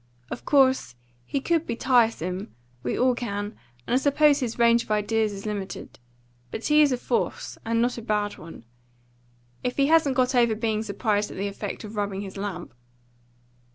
[0.31, 0.95] Of course
[1.25, 3.55] he could be tiresome; we all can;
[3.85, 5.99] and I suppose his range of ideas is limited.
[6.49, 8.65] But he is a force, and not a bad one.
[9.63, 12.73] If he hasn't got over being surprised at the effect of rubbing his lamp."